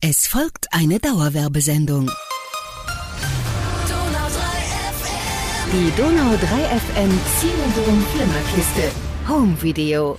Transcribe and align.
Es 0.00 0.26
folgt 0.26 0.66
eine 0.72 0.98
Dauerwerbesendung. 0.98 2.10
Die 5.72 5.90
Donau 5.96 6.36
3 6.36 6.36
FM 6.36 7.20
Zielendrum 7.38 8.04
Flimmerkiste. 8.12 8.90
Home 9.28 9.56
Video. 9.62 10.18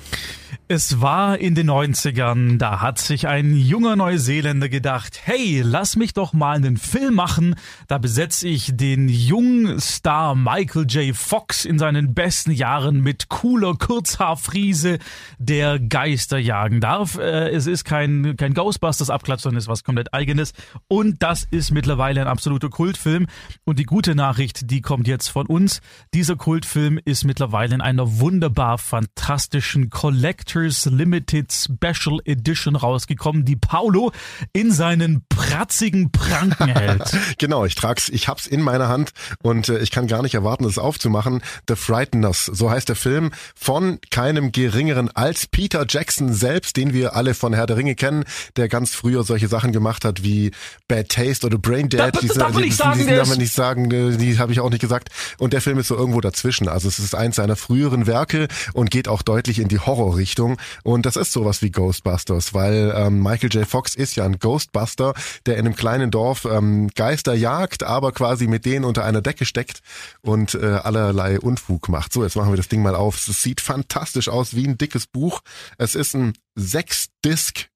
Es 0.73 1.01
war 1.01 1.37
in 1.37 1.53
den 1.53 1.69
90ern, 1.69 2.57
da 2.57 2.79
hat 2.79 2.97
sich 2.97 3.27
ein 3.27 3.57
junger 3.57 3.97
Neuseeländer 3.97 4.69
gedacht, 4.69 5.19
hey, 5.21 5.61
lass 5.61 5.97
mich 5.97 6.13
doch 6.13 6.31
mal 6.31 6.55
einen 6.55 6.77
Film 6.77 7.15
machen, 7.15 7.55
da 7.89 7.97
besetze 7.97 8.47
ich 8.47 8.71
den 8.77 9.09
jungen 9.09 9.81
Star 9.81 10.33
Michael 10.33 10.85
J. 10.87 11.13
Fox 11.13 11.65
in 11.65 11.77
seinen 11.77 12.13
besten 12.13 12.51
Jahren 12.51 13.01
mit 13.01 13.27
cooler 13.27 13.73
Kurzhaarfriese, 13.73 14.99
der 15.39 15.77
Geister 15.77 16.37
jagen 16.37 16.79
darf. 16.79 17.17
Äh, 17.17 17.49
es 17.49 17.67
ist 17.67 17.83
kein, 17.83 18.37
kein 18.37 18.53
Ghostbusters-Abklatsch, 18.53 19.41
sondern 19.41 19.57
ist 19.57 19.67
was 19.67 19.83
komplett 19.83 20.13
eigenes 20.13 20.53
und 20.87 21.21
das 21.21 21.45
ist 21.51 21.71
mittlerweile 21.71 22.21
ein 22.21 22.27
absoluter 22.27 22.69
Kultfilm 22.69 23.27
und 23.65 23.77
die 23.77 23.83
gute 23.83 24.15
Nachricht, 24.15 24.71
die 24.71 24.79
kommt 24.79 25.09
jetzt 25.09 25.27
von 25.27 25.47
uns. 25.47 25.81
Dieser 26.13 26.37
Kultfilm 26.37 26.97
ist 27.03 27.25
mittlerweile 27.25 27.75
in 27.75 27.81
einer 27.81 28.21
wunderbar 28.21 28.77
fantastischen 28.77 29.89
Collector 29.89 30.60
Collectors 30.61 30.85
Limited 30.85 31.51
Special 31.51 32.19
Edition 32.25 32.75
rausgekommen, 32.75 33.45
die 33.45 33.55
Paulo 33.55 34.11
in 34.53 34.71
seinen 34.71 35.25
pratzigen 35.27 36.11
Pranken 36.11 36.67
hält. 36.75 37.11
genau, 37.37 37.65
ich 37.65 37.75
trag's, 37.75 38.09
ich 38.09 38.27
hab's 38.27 38.45
in 38.45 38.61
meiner 38.61 38.87
Hand 38.87 39.11
und 39.41 39.69
äh, 39.69 39.79
ich 39.79 39.91
kann 39.91 40.07
gar 40.07 40.21
nicht 40.21 40.35
erwarten, 40.35 40.65
es 40.65 40.77
aufzumachen. 40.77 41.41
The 41.67 41.75
Frighteners, 41.75 42.45
so 42.45 42.69
heißt 42.69 42.89
der 42.89 42.95
Film 42.95 43.31
von 43.55 43.99
keinem 44.11 44.51
geringeren 44.51 45.09
als 45.09 45.47
Peter 45.47 45.85
Jackson 45.87 46.33
selbst, 46.33 46.77
den 46.77 46.93
wir 46.93 47.15
alle 47.15 47.33
von 47.33 47.53
Herr 47.53 47.65
der 47.65 47.77
Ringe 47.77 47.95
kennen, 47.95 48.23
der 48.55 48.67
ganz 48.67 48.93
früher 48.93 49.23
solche 49.23 49.47
Sachen 49.47 49.71
gemacht 49.71 50.05
hat 50.05 50.23
wie 50.23 50.51
Bad 50.87 51.09
Taste 51.09 51.47
oder 51.47 51.57
Brain 51.57 51.89
Dead. 51.89 51.99
Da, 51.99 52.11
diese, 52.11 52.35
darf 52.35 52.53
man 52.53 52.63
nicht 52.63 52.77
sagen, 52.77 52.99
die, 52.99 53.13
darf 53.13 53.29
man 53.29 53.37
nicht 53.37 53.53
sagen, 53.53 53.89
die 53.89 54.39
habe 54.39 54.51
ich 54.51 54.59
auch 54.59 54.69
nicht 54.69 54.81
gesagt. 54.81 55.09
Und 55.37 55.53
der 55.53 55.61
Film 55.61 55.79
ist 55.79 55.87
so 55.87 55.95
irgendwo 55.95 56.21
dazwischen. 56.21 56.67
Also 56.67 56.87
es 56.87 56.99
ist 56.99 57.15
eins 57.15 57.37
seiner 57.37 57.55
früheren 57.55 58.07
Werke 58.07 58.47
und 58.73 58.91
geht 58.91 59.07
auch 59.07 59.21
deutlich 59.21 59.59
in 59.59 59.67
die 59.67 59.79
Horrorrichtung. 59.79 60.50
Richtung. 60.51 60.57
Und 60.83 61.05
das 61.05 61.15
ist 61.15 61.31
sowas 61.31 61.61
wie 61.61 61.71
Ghostbusters, 61.71 62.53
weil 62.53 62.93
ähm, 62.95 63.21
Michael 63.21 63.49
J. 63.51 63.67
Fox 63.67 63.95
ist 63.95 64.15
ja 64.15 64.25
ein 64.25 64.39
Ghostbuster, 64.39 65.13
der 65.45 65.57
in 65.57 65.65
einem 65.65 65.75
kleinen 65.75 66.11
Dorf 66.11 66.45
ähm, 66.45 66.89
Geister 66.95 67.33
jagt, 67.33 67.83
aber 67.83 68.11
quasi 68.11 68.47
mit 68.47 68.65
denen 68.65 68.85
unter 68.85 69.03
einer 69.03 69.21
Decke 69.21 69.45
steckt 69.45 69.81
und 70.21 70.55
äh, 70.55 70.79
allerlei 70.83 71.39
Unfug 71.39 71.89
macht. 71.89 72.13
So, 72.13 72.23
jetzt 72.23 72.35
machen 72.35 72.51
wir 72.51 72.57
das 72.57 72.67
Ding 72.67 72.81
mal 72.81 72.95
auf. 72.95 73.15
Es 73.15 73.41
sieht 73.41 73.61
fantastisch 73.61 74.29
aus, 74.29 74.55
wie 74.55 74.67
ein 74.67 74.77
dickes 74.77 75.07
Buch. 75.07 75.41
Es 75.77 75.95
ist 75.95 76.15
ein 76.15 76.33
Sechs-Disc 76.55 77.70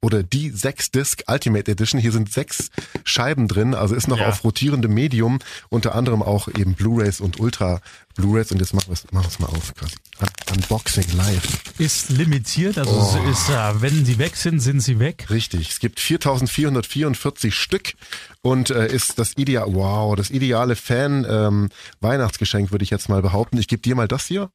oder 0.00 0.22
die 0.22 0.52
6-Disc 0.52 1.24
Ultimate 1.26 1.70
Edition. 1.70 2.00
Hier 2.00 2.12
sind 2.12 2.32
sechs 2.32 2.70
Scheiben 3.04 3.48
drin, 3.48 3.74
also 3.74 3.94
ist 3.94 4.08
noch 4.08 4.18
ja. 4.18 4.28
auf 4.28 4.44
rotierendem 4.44 4.94
Medium, 4.94 5.40
unter 5.70 5.94
anderem 5.94 6.22
auch 6.22 6.48
eben 6.48 6.74
Blu-rays 6.74 7.20
und 7.20 7.40
Ultra 7.40 7.80
Blu-rays. 8.14 8.52
Und 8.52 8.60
jetzt 8.60 8.74
machen 8.74 8.88
wir 8.88 8.94
es 8.94 9.10
machen 9.12 9.26
wir's 9.26 9.38
mal 9.40 9.48
auf 9.48 9.74
quasi. 9.74 9.94
Unboxing 10.52 11.16
live. 11.16 11.78
Ist 11.78 12.10
limitiert, 12.10 12.78
also 12.78 12.92
oh. 12.92 13.30
ist, 13.30 13.50
äh, 13.50 13.82
wenn 13.82 14.04
sie 14.04 14.18
weg 14.18 14.36
sind, 14.36 14.60
sind 14.60 14.80
sie 14.80 14.98
weg. 14.98 15.26
Richtig. 15.30 15.70
Es 15.70 15.80
gibt 15.80 16.00
4444 16.00 17.54
Stück 17.54 17.94
und 18.40 18.70
äh, 18.70 18.86
ist 18.92 19.18
das 19.18 19.36
ideal, 19.36 19.66
wow, 19.68 20.14
das 20.16 20.30
ideale 20.30 20.76
Fan 20.76 21.26
ähm, 21.28 21.70
Weihnachtsgeschenk, 22.00 22.70
würde 22.70 22.84
ich 22.84 22.90
jetzt 22.90 23.08
mal 23.08 23.22
behaupten. 23.22 23.58
Ich 23.58 23.68
gebe 23.68 23.82
dir 23.82 23.94
mal 23.94 24.08
das 24.08 24.26
hier. 24.26 24.50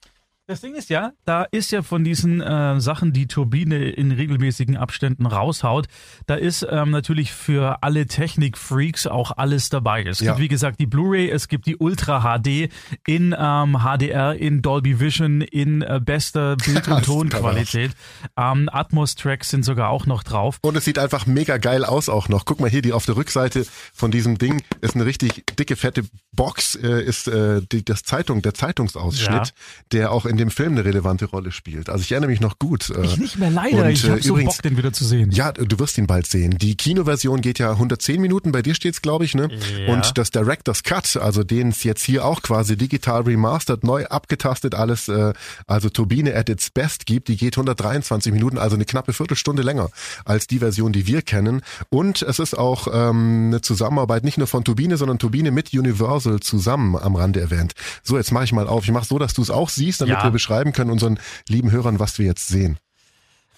Das 0.46 0.60
Ding 0.60 0.76
ist 0.76 0.90
ja, 0.90 1.14
da 1.24 1.44
ist 1.52 1.72
ja 1.72 1.84
von 1.84 2.04
diesen 2.04 2.42
äh, 2.42 2.78
Sachen, 2.82 3.14
die 3.14 3.28
Turbine 3.28 3.92
in 3.92 4.12
regelmäßigen 4.12 4.76
Abständen 4.76 5.26
raushaut, 5.26 5.88
da 6.26 6.36
ist 6.36 6.68
ähm, 6.70 6.92
natürlich 6.92 7.32
für 7.32 7.82
alle 7.82 8.08
Technik-Freaks 8.08 9.08
auch 9.08 9.32
alles 9.38 9.70
dabei. 9.70 10.04
Es 10.04 10.20
ja. 10.20 10.34
gibt, 10.34 10.42
wie 10.42 10.48
gesagt, 10.50 10.82
die 10.82 10.86
Blu-ray, 10.86 11.30
es 11.30 11.48
gibt 11.48 11.66
die 11.66 11.78
Ultra 11.78 12.20
HD 12.20 12.70
in 13.08 13.34
ähm, 13.40 13.78
HDR, 13.86 14.36
in 14.36 14.62
Dolby 14.62 15.00
Vision, 15.00 15.40
in 15.40 15.82
äh, 15.82 16.02
bester 16.04 16.58
Bild- 16.58 16.88
und 16.90 17.06
Tonqualität. 17.06 17.92
Ähm, 18.38 18.68
Atmos-Tracks 18.70 19.50
sind 19.50 19.64
sogar 19.64 19.92
auch 19.92 20.08
noch 20.08 20.24
drauf. 20.24 20.58
Und 20.62 20.76
es 20.76 20.84
sieht 20.84 21.00
einfach 21.00 21.26
mega 21.26 21.56
geil 21.56 21.86
aus 21.86 22.10
auch 22.10 22.28
noch. 22.28 22.44
Guck 22.44 22.60
mal 22.60 22.70
hier, 22.70 22.82
die 22.82 22.92
auf 22.92 23.06
der 23.06 23.16
Rückseite 23.16 23.66
von 23.94 24.12
diesem 24.12 24.38
Ding 24.38 24.62
ist 24.82 24.96
eine 24.96 25.06
richtig 25.06 25.46
dicke, 25.58 25.78
fette 25.78 26.04
Box, 26.34 26.76
äh, 26.76 27.02
ist 27.02 27.30
äh, 27.30 27.62
die, 27.72 27.86
das 27.86 28.04
Zeitung, 28.04 28.42
der 28.42 28.54
Zeitungsausschnitt, 28.54 29.48
ja. 29.48 29.54
der 29.94 30.12
auch 30.12 30.26
in 30.33 30.33
dem 30.38 30.52
Film 30.52 30.74
eine 30.74 30.86
relevante 30.86 31.26
Rolle 31.26 31.52
spielt. 31.52 31.90
Also 31.90 32.02
ich 32.02 32.12
erinnere 32.12 32.30
mich 32.30 32.42
noch 32.42 32.60
gut. 32.60 32.90
Äh, 32.90 33.04
ich 33.04 33.18
nicht 33.18 33.38
mehr 33.38 33.50
leider. 33.50 33.84
Und, 33.84 33.90
ich 33.90 34.04
habe 34.04 34.20
äh, 34.20 34.24
so 34.24 34.36
Bock, 34.36 34.62
den 34.62 34.78
wieder 34.78 34.94
zu 34.94 35.06
sehen. 35.06 35.32
Ja, 35.32 35.52
du 35.52 35.80
wirst 35.80 35.98
ihn 35.98 36.08
bald 36.08 36.28
sehen. 36.28 36.58
Die 36.58 36.76
Kinoversion 36.76 37.42
geht 37.42 37.60
ja 37.60 37.72
110 37.72 38.22
Minuten. 38.22 38.52
Bei 38.52 38.62
dir 38.62 38.76
steht's, 38.76 39.02
glaube 39.02 39.26
ich, 39.26 39.36
ne? 39.36 39.50
Ja. 39.86 39.94
Und 39.94 40.18
das 40.18 40.32
Director's 40.32 40.84
Cut, 40.84 41.18
also 41.18 41.44
den 41.44 41.70
es 41.70 41.84
jetzt 41.84 42.04
hier 42.04 42.26
auch 42.26 42.42
quasi 42.42 42.78
digital 42.78 43.22
remastered, 43.22 43.84
neu 43.84 44.06
abgetastet 44.06 44.76
alles, 44.76 45.08
äh, 45.08 45.34
also 45.68 45.90
Turbine 45.90 46.36
at 46.36 46.50
its 46.50 46.70
best 46.70 47.06
gibt, 47.06 47.28
die 47.28 47.38
geht 47.38 47.58
123 47.58 48.32
Minuten, 48.32 48.58
also 48.58 48.76
eine 48.76 48.86
knappe 48.86 49.14
Viertelstunde 49.14 49.64
länger 49.64 49.90
als 50.26 50.48
die 50.48 50.60
Version, 50.60 50.94
die 50.94 51.08
wir 51.08 51.22
kennen. 51.22 51.62
Und 51.90 52.22
es 52.22 52.40
ist 52.40 52.58
auch 52.58 52.88
ähm, 52.92 53.48
eine 53.48 53.62
Zusammenarbeit 53.62 54.24
nicht 54.24 54.38
nur 54.38 54.48
von 54.48 54.64
Turbine, 54.64 54.98
sondern 54.98 55.20
Turbine 55.20 55.52
mit 55.52 55.74
Universal 55.74 56.40
zusammen 56.40 56.96
am 56.96 57.16
Rande 57.16 57.42
erwähnt. 57.42 57.74
So, 58.04 58.18
jetzt 58.18 58.32
mache 58.32 58.46
ich 58.46 58.54
mal 58.54 58.68
auf. 58.68 58.84
Ich 58.84 58.92
mache 58.92 59.06
so, 59.06 59.20
dass 59.20 59.34
du 59.34 59.42
es 59.42 59.50
auch 59.50 59.70
siehst, 59.70 60.02
damit 60.02 60.23
ja. 60.24 60.30
wir 60.30 60.32
beschreiben 60.32 60.74
können 60.74 60.92
unseren 60.92 61.20
lieben 61.48 61.72
Hörern, 61.72 62.00
was 62.00 62.20
wir 62.20 62.26
jetzt 62.26 62.48
sehen. 62.48 62.78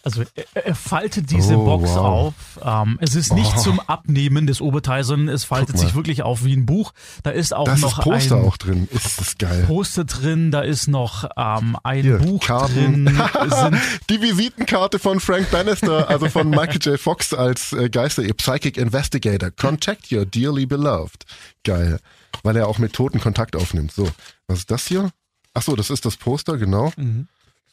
Also 0.06 0.22
er, 0.54 0.76
faltet 0.76 1.32
diese 1.32 1.58
oh, 1.58 1.66
Box 1.66 1.90
wow. 1.96 1.98
auf. 1.98 2.34
Ähm, 2.64 3.00
es 3.02 3.16
ist 3.16 3.34
nicht 3.34 3.54
oh. 3.58 3.60
zum 3.60 3.80
Abnehmen 3.80 4.46
des 4.46 4.62
Oberteils, 4.62 5.08
sondern 5.08 5.34
es 5.34 5.46
faltet 5.46 5.80
sich 5.80 5.96
wirklich 5.96 6.22
auf 6.22 6.46
wie 6.46 6.56
ein 6.56 6.68
Buch. 6.68 6.94
Da 7.24 7.32
ist 7.32 7.56
auch 7.56 7.66
da 7.66 7.76
noch 7.76 7.98
ist 7.98 8.04
Poster 8.04 8.36
ein 8.36 8.44
auch 8.44 8.56
drin. 8.58 8.88
Ist 8.92 9.20
das 9.20 9.40
geil. 9.40 9.64
Poster 9.66 10.06
drin, 10.06 10.52
da 10.52 10.62
ist 10.62 10.88
noch 10.88 11.28
ähm, 11.36 11.76
ein 11.82 12.04
Hier, 12.04 12.20
Buch 12.20 12.46
Karten. 12.46 13.06
drin. 13.06 13.80
Die 14.12 14.22
Visitenkarte 14.22 15.00
von 15.00 15.20
Frank 15.20 15.50
Bannister, 15.50 16.08
also 16.08 16.30
von 16.30 16.52
Michael 16.52 16.82
J. 16.84 17.00
Fox 17.00 17.34
als 17.34 17.74
äh, 17.74 17.90
Geister, 17.90 18.22
ihr 18.22 18.36
Psychic 18.36 18.78
Investigator. 18.78 19.50
Contact 19.50 20.12
your 20.12 20.28
dearly 20.28 20.68
beloved. 20.68 21.26
Geil. 21.64 21.98
Weil 22.44 22.58
er 22.58 22.68
auch 22.68 22.78
mit 22.78 22.94
Toten 22.94 23.20
Kontakt 23.20 23.56
aufnimmt. 23.56 23.92
So, 23.92 24.08
was 24.46 24.60
ist 24.60 24.70
das 24.70 24.86
hier? 24.86 25.10
Ach 25.56 25.62
so, 25.62 25.76
das 25.76 25.90
ist 25.90 26.06
das 26.06 26.18
Poster, 26.18 26.58
genau. 26.58 26.92
Mhm. 26.98 27.28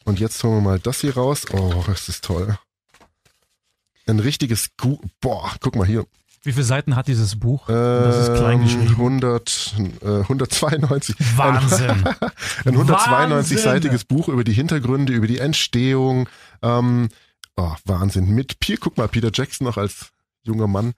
Und 0.05 0.19
jetzt 0.19 0.41
holen 0.43 0.55
wir 0.55 0.61
mal 0.61 0.79
das 0.79 1.01
hier 1.01 1.15
raus. 1.15 1.45
Oh, 1.51 1.83
das 1.85 2.09
ist 2.09 2.23
toll. 2.23 2.57
Ein 4.07 4.19
richtiges 4.19 4.71
Gu 4.77 4.97
Boah, 5.21 5.51
guck 5.59 5.75
mal 5.75 5.85
hier. 5.85 6.05
Wie 6.43 6.51
viele 6.51 6.65
Seiten 6.65 6.95
hat 6.95 7.07
dieses 7.07 7.39
Buch? 7.39 7.67
das 7.67 8.27
ist 8.27 8.35
klein 8.35 8.59
ähm, 8.59 8.63
geschrieben. 8.63 8.89
100, 8.89 9.75
äh, 10.01 10.07
192. 10.07 11.15
Wahnsinn. 11.37 11.89
Ein, 12.65 12.77
192-seitiges 12.77 14.05
Buch 14.05 14.27
über 14.27 14.43
die 14.43 14.51
Hintergründe, 14.51 15.13
über 15.13 15.27
die 15.27 15.39
Entstehung. 15.39 16.27
Ähm, 16.61 17.09
oh, 17.55 17.71
Wahnsinn. 17.85 18.29
Mit 18.29 18.59
Pier, 18.59 18.77
guck 18.77 18.97
mal, 18.97 19.07
Peter 19.07 19.29
Jackson 19.33 19.65
noch 19.65 19.77
als 19.77 20.11
junger 20.43 20.67
Mann. 20.67 20.93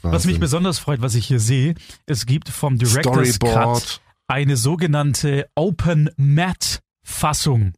Wahnsinn. 0.00 0.16
Was 0.16 0.24
mich 0.24 0.40
besonders 0.40 0.78
freut, 0.78 1.02
was 1.02 1.14
ich 1.14 1.26
hier 1.26 1.40
sehe, 1.40 1.74
es 2.06 2.24
gibt 2.24 2.48
vom 2.48 2.78
Director's 2.78 3.34
Storyboard. 3.34 3.82
Cut 3.82 4.00
eine 4.28 4.56
sogenannte 4.58 5.48
Open 5.54 6.10
Mat 6.16 6.82
Fassung. 7.02 7.72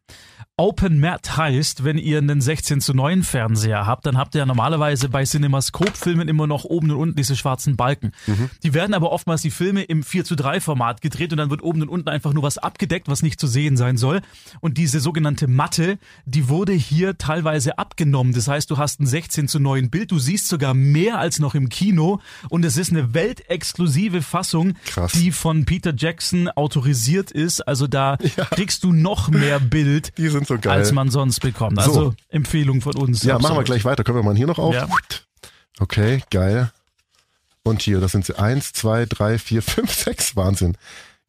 Open 0.60 1.00
Mat 1.00 1.38
heißt, 1.38 1.84
wenn 1.84 1.96
ihr 1.96 2.18
einen 2.18 2.42
16 2.42 2.82
zu 2.82 2.92
9 2.92 3.22
Fernseher 3.22 3.86
habt, 3.86 4.04
dann 4.04 4.18
habt 4.18 4.34
ihr 4.34 4.40
ja 4.40 4.44
normalerweise 4.44 5.08
bei 5.08 5.24
Cinemascope-Filmen 5.24 6.28
immer 6.28 6.46
noch 6.46 6.64
oben 6.64 6.90
und 6.90 6.98
unten 6.98 7.16
diese 7.16 7.34
schwarzen 7.34 7.76
Balken. 7.76 8.12
Mhm. 8.26 8.50
Die 8.62 8.74
werden 8.74 8.92
aber 8.92 9.10
oftmals 9.10 9.40
die 9.40 9.50
Filme 9.50 9.84
im 9.84 10.02
4 10.02 10.26
zu 10.26 10.36
3 10.36 10.60
Format 10.60 11.00
gedreht 11.00 11.32
und 11.32 11.38
dann 11.38 11.48
wird 11.48 11.62
oben 11.62 11.80
und 11.80 11.88
unten 11.88 12.10
einfach 12.10 12.34
nur 12.34 12.42
was 12.42 12.58
abgedeckt, 12.58 13.08
was 13.08 13.22
nicht 13.22 13.40
zu 13.40 13.46
sehen 13.46 13.78
sein 13.78 13.96
soll. 13.96 14.20
Und 14.60 14.76
diese 14.76 15.00
sogenannte 15.00 15.48
Matte, 15.48 15.98
die 16.26 16.50
wurde 16.50 16.74
hier 16.74 17.16
teilweise 17.16 17.78
abgenommen. 17.78 18.34
Das 18.34 18.46
heißt, 18.46 18.70
du 18.70 18.76
hast 18.76 19.00
ein 19.00 19.06
16 19.06 19.48
zu 19.48 19.60
9 19.60 19.88
Bild, 19.88 20.10
du 20.10 20.18
siehst 20.18 20.46
sogar 20.48 20.74
mehr 20.74 21.18
als 21.18 21.38
noch 21.38 21.54
im 21.54 21.70
Kino 21.70 22.20
und 22.50 22.66
es 22.66 22.76
ist 22.76 22.90
eine 22.90 23.14
weltexklusive 23.14 24.20
Fassung, 24.20 24.74
Krass. 24.84 25.12
die 25.12 25.32
von 25.32 25.64
Peter 25.64 25.94
Jackson 25.96 26.50
autorisiert 26.50 27.30
ist. 27.30 27.66
Also 27.66 27.86
da 27.86 28.18
ja. 28.36 28.44
kriegst 28.44 28.84
du 28.84 28.92
noch 28.92 29.30
mehr 29.30 29.58
Bild. 29.58 30.12
Die 30.18 30.28
sind 30.28 30.49
so 30.50 30.58
geil. 30.60 30.78
Als 30.78 30.92
man 30.92 31.10
sonst 31.10 31.40
bekommt. 31.40 31.78
Also 31.78 31.92
so. 31.92 32.14
Empfehlung 32.28 32.80
von 32.80 32.94
uns. 32.96 33.22
Ja, 33.22 33.34
absolut. 33.34 33.42
machen 33.42 33.60
wir 33.60 33.64
gleich 33.64 33.84
weiter. 33.84 34.04
Können 34.04 34.18
wir 34.18 34.22
mal 34.22 34.36
hier 34.36 34.46
noch 34.46 34.58
auf? 34.58 34.74
Ja. 34.74 34.88
Okay, 35.78 36.22
geil. 36.30 36.70
Und 37.62 37.82
hier, 37.82 38.00
das 38.00 38.12
sind 38.12 38.26
sie. 38.26 38.36
Eins, 38.38 38.72
zwei, 38.72 39.06
drei, 39.06 39.38
vier, 39.38 39.62
fünf, 39.62 39.92
sechs. 39.92 40.36
Wahnsinn. 40.36 40.76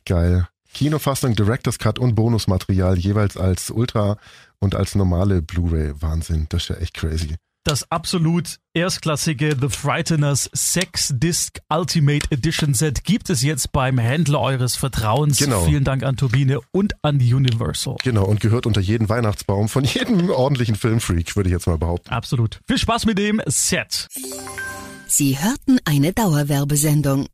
Geil. 0.06 0.48
Kinofassung, 0.74 1.36
Director's 1.36 1.78
Cut 1.78 2.00
und 2.00 2.16
Bonusmaterial 2.16 2.98
jeweils 2.98 3.38
als 3.38 3.70
Ultra 3.70 4.18
und 4.60 4.74
als 4.74 4.96
normale 4.96 5.42
Blu-ray. 5.42 5.94
Wahnsinn. 6.02 6.48
Das 6.50 6.64
ist 6.64 6.70
ja 6.70 6.76
echt 6.78 6.94
crazy. 6.96 7.36
Das 7.64 7.92
absolut 7.92 8.58
erstklassige 8.74 9.56
The 9.60 9.70
Frighteners 9.70 10.50
Sex 10.52 11.14
Disc 11.16 11.60
Ultimate 11.70 12.28
Edition 12.32 12.74
Set 12.74 13.04
gibt 13.04 13.30
es 13.30 13.44
jetzt 13.44 13.72
beim 13.72 14.00
Händler 14.00 14.42
eures 14.42 14.76
Vertrauens. 14.76 15.38
Genau. 15.38 15.64
Vielen 15.66 15.84
Dank 15.84 16.02
an 16.02 16.18
Turbine 16.18 16.60
und 16.72 16.94
an 17.04 17.18
Universal. 17.18 17.98
Genau, 18.04 18.26
und 18.26 18.40
gehört 18.40 18.66
unter 18.66 18.82
jeden 18.82 19.10
Weihnachtsbaum 19.10 19.70
von 19.70 19.84
jedem 19.84 20.32
ordentlichen 20.32 20.74
Filmfreak, 20.74 21.36
würde 21.36 21.50
ich 21.50 21.54
jetzt 21.54 21.68
mal 21.68 21.78
behaupten. 21.78 22.10
Absolut. 22.10 22.60
Viel 22.66 22.80
Spaß 22.80 23.06
mit 23.06 23.20
dem 23.20 23.40
Set. 23.46 24.08
Sie 25.06 25.38
hörten 25.38 25.78
eine 25.86 26.14
Dauerwerbesendung. 26.14 27.28